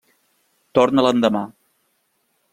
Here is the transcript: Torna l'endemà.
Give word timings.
Torna 0.79 1.03
l'endemà. 1.09 1.45